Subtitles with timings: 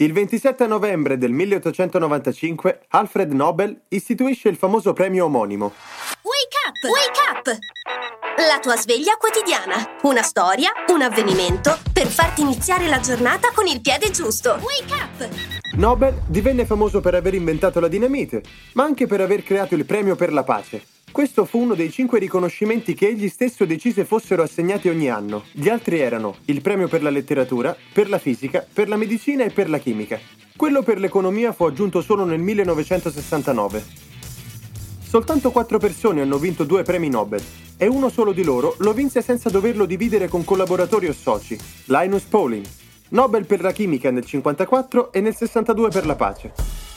[0.00, 5.74] Il 27 novembre del 1895 Alfred Nobel istituisce il famoso premio omonimo.
[6.22, 6.90] Wake up!
[6.90, 7.58] Wake up!
[8.48, 9.98] La tua sveglia quotidiana.
[10.04, 14.58] Una storia, un avvenimento per farti iniziare la giornata con il piede giusto.
[14.62, 15.28] Wake up!
[15.76, 20.16] Nobel divenne famoso per aver inventato la dinamite, ma anche per aver creato il premio
[20.16, 20.82] per la pace.
[21.12, 25.42] Questo fu uno dei cinque riconoscimenti che egli stesso decise fossero assegnati ogni anno.
[25.50, 29.50] Gli altri erano il premio per la letteratura, per la fisica, per la medicina e
[29.50, 30.20] per la chimica.
[30.56, 33.84] Quello per l'economia fu aggiunto solo nel 1969.
[35.02, 37.42] Soltanto quattro persone hanno vinto due premi Nobel
[37.76, 42.22] e uno solo di loro lo vinse senza doverlo dividere con collaboratori o soci, Linus
[42.22, 42.64] Pauling.
[43.08, 46.89] Nobel per la chimica nel 1954 e nel 62 per la pace.